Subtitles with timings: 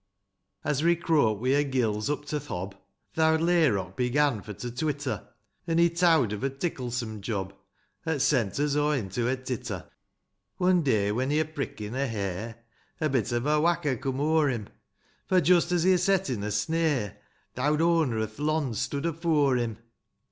[0.65, 0.71] IV.
[0.71, 2.73] As we crope wi' er gills up to th' hob,
[3.13, 5.27] Th' owd layrock began for to twitter;
[5.67, 7.53] An' he towd of a ticklesome job,
[8.03, 9.87] 'At sent us o' into a titter;
[10.57, 12.55] One day, when he're prickin' a hare,
[12.99, 14.69] A bit of a wacker coom o'er him.
[15.27, 17.17] For, just as he're settin' a snare,
[17.55, 19.77] Th' owd owner o'th lond stoode afore him.